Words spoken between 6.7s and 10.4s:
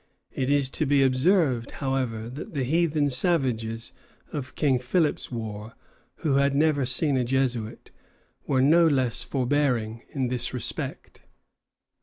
seen a Jesuit, were no less forbearing in